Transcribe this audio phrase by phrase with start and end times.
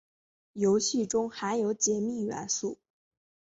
[0.53, 2.79] 游戏中含有解密元素。